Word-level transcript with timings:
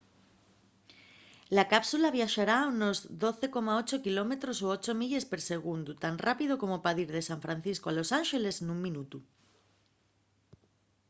la 1.57 1.63
cápsula 1.73 2.15
viaxará 2.17 2.55
a 2.61 2.69
unos 2.75 2.97
12,8 3.23 4.03
km 4.05 4.31
o 4.65 4.67
8 4.77 4.99
milles 5.01 5.25
per 5.31 5.39
segundu 5.51 5.91
tan 6.03 6.13
rápido 6.27 6.53
como 6.61 6.81
pa 6.83 6.91
dir 6.97 7.09
de 7.15 7.21
san 7.29 7.39
francisco 7.45 7.85
a 7.87 7.95
los 7.97 8.09
ánxeles 8.19 8.55
nun 8.67 8.79
minutu 8.85 9.19